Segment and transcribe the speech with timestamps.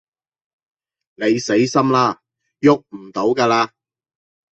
[1.13, 2.23] 你死心啦，
[2.59, 3.69] 逳唔到㗎喇